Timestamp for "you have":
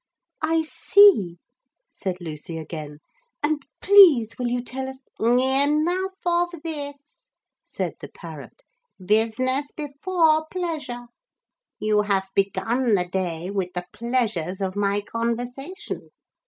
11.77-12.31